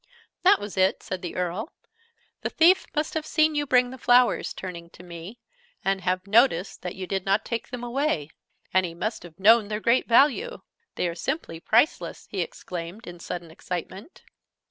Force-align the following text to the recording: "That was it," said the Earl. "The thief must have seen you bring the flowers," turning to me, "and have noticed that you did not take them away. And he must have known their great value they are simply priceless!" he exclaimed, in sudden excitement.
"That 0.41 0.59
was 0.59 0.77
it," 0.77 1.03
said 1.03 1.21
the 1.21 1.35
Earl. 1.35 1.71
"The 2.41 2.49
thief 2.49 2.87
must 2.95 3.13
have 3.13 3.23
seen 3.23 3.53
you 3.53 3.67
bring 3.67 3.91
the 3.91 3.99
flowers," 3.99 4.51
turning 4.51 4.89
to 4.89 5.03
me, 5.03 5.37
"and 5.85 6.01
have 6.01 6.25
noticed 6.25 6.81
that 6.81 6.95
you 6.95 7.05
did 7.05 7.23
not 7.23 7.45
take 7.45 7.67
them 7.69 7.83
away. 7.83 8.31
And 8.73 8.83
he 8.83 8.95
must 8.95 9.21
have 9.21 9.39
known 9.39 9.67
their 9.67 9.79
great 9.79 10.07
value 10.07 10.63
they 10.95 11.07
are 11.07 11.13
simply 11.13 11.59
priceless!" 11.59 12.27
he 12.31 12.41
exclaimed, 12.41 13.05
in 13.05 13.19
sudden 13.19 13.51
excitement. 13.51 14.23